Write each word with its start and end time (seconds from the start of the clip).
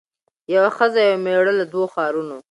یوه 0.53 0.69
ښځه 0.77 0.99
یو 1.05 1.21
مېړه 1.25 1.53
له 1.59 1.65
دوو 1.71 1.85
ښارونو 1.93 2.37